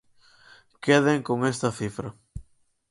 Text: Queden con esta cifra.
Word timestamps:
Queden 0.85 1.19
con 1.27 1.37
esta 1.51 1.69
cifra. 1.79 2.09